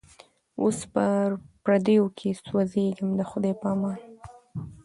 [0.61, 1.05] اوس په
[1.63, 3.99] پردیو کي سوځېږمه د خدای په امان